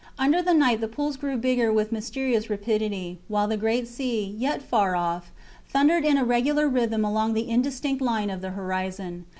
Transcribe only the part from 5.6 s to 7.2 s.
thundered in a regular rhythm